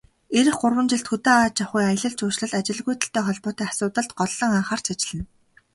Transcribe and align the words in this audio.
Ирэх 0.37 0.55
гурван 0.61 0.87
жилд 0.91 1.07
хөдөө 1.09 1.35
аж 1.45 1.57
ахуй, 1.63 1.83
аялал 1.87 2.13
жуулчлал, 2.19 2.53
ажилгүйдэлтэй 2.59 3.23
холбоотой 3.25 3.67
асуудалд 3.69 4.11
голлон 4.19 4.51
анхаарч 4.59 4.85
ажиллана. 4.93 5.25